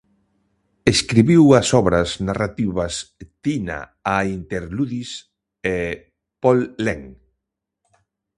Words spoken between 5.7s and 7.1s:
e "Pol-len".